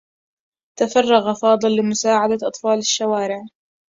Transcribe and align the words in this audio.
تفرّغ 0.79 1.33
فاضل 1.33 1.75
لمساعدة 1.75 2.47
أطفال 2.47 2.77
الشّوارع. 2.77 3.41